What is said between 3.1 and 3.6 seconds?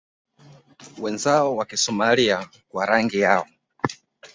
yao